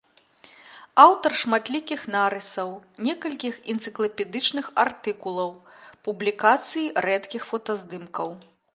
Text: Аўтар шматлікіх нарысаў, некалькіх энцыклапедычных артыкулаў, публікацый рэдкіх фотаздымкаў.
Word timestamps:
Аўтар 1.03 1.31
шматлікіх 1.41 2.01
нарысаў, 2.15 2.71
некалькіх 3.09 3.61
энцыклапедычных 3.75 4.73
артыкулаў, 4.87 5.51
публікацый 6.11 6.93
рэдкіх 7.09 7.41
фотаздымкаў. 7.53 8.29